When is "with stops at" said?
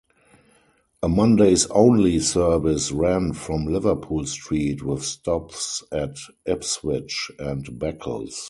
4.81-6.15